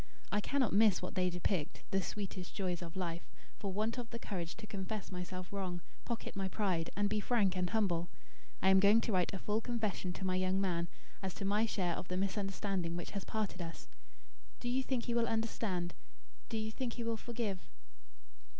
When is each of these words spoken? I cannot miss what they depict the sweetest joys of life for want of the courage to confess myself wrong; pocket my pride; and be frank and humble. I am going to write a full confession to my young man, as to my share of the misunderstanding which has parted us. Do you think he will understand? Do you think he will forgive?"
I 0.31 0.41
cannot 0.41 0.73
miss 0.73 0.99
what 1.03 1.13
they 1.13 1.29
depict 1.29 1.83
the 1.91 2.01
sweetest 2.01 2.55
joys 2.55 2.81
of 2.81 2.95
life 2.95 3.29
for 3.59 3.71
want 3.71 3.99
of 3.99 4.09
the 4.09 4.17
courage 4.17 4.57
to 4.57 4.65
confess 4.65 5.11
myself 5.11 5.53
wrong; 5.53 5.79
pocket 6.05 6.35
my 6.35 6.47
pride; 6.47 6.89
and 6.95 7.07
be 7.07 7.19
frank 7.19 7.55
and 7.55 7.69
humble. 7.69 8.09
I 8.63 8.69
am 8.69 8.79
going 8.79 8.99
to 9.01 9.11
write 9.11 9.31
a 9.31 9.37
full 9.37 9.61
confession 9.61 10.11
to 10.13 10.25
my 10.25 10.37
young 10.37 10.59
man, 10.59 10.87
as 11.21 11.35
to 11.35 11.45
my 11.45 11.67
share 11.67 11.93
of 11.95 12.07
the 12.07 12.17
misunderstanding 12.17 12.95
which 12.97 13.11
has 13.11 13.23
parted 13.25 13.61
us. 13.61 13.87
Do 14.59 14.69
you 14.69 14.81
think 14.81 15.05
he 15.05 15.13
will 15.13 15.27
understand? 15.27 15.93
Do 16.49 16.57
you 16.57 16.71
think 16.71 16.93
he 16.93 17.03
will 17.03 17.15
forgive?" 17.15 17.69